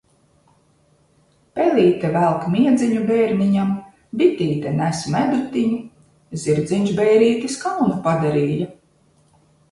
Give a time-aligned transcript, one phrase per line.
[1.57, 3.75] Pelīte velk miedziņu bērniņam,
[4.21, 5.77] bitīte nes medutiņu,
[6.45, 8.71] zirdziņš bērītis kaunu padarīja.